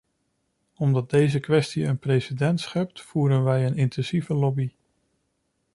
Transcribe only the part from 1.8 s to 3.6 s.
een precedent schept, voeren we